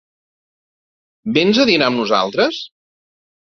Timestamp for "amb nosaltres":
1.93-2.65